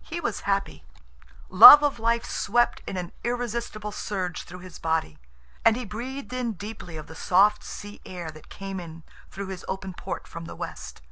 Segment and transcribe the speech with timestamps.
[0.00, 0.82] He was happy.
[1.50, 5.18] Love of life swept in an irresistible surge through his body,
[5.62, 9.66] and he breathed in deeply of the soft sea air that came in through his
[9.68, 11.02] open port from the west.